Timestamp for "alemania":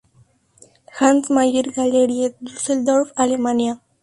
3.15-3.79